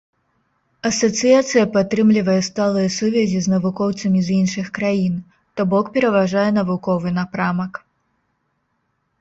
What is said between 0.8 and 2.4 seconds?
Асацыяцыя падтрымлівае